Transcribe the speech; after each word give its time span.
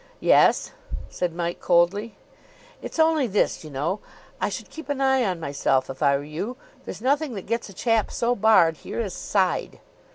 "Yes?" 0.19 0.71
said 1.09 1.31
Mike 1.35 1.59
coldly. 1.59 2.15
"It's 2.81 2.97
only 2.97 3.27
this. 3.27 3.63
You 3.63 3.69
know, 3.69 3.99
I 4.41 4.49
should 4.49 4.71
keep 4.71 4.89
an 4.89 4.99
eye 4.99 5.23
on 5.23 5.39
myself 5.39 5.91
if 5.91 6.01
I 6.01 6.17
were 6.17 6.23
you. 6.23 6.57
There's 6.85 7.03
nothing 7.03 7.35
that 7.35 7.45
gets 7.45 7.69
a 7.69 7.73
chap 7.73 8.09
so 8.09 8.33
barred 8.35 8.77
here 8.77 8.99
as 8.99 9.13
side." 9.13 9.79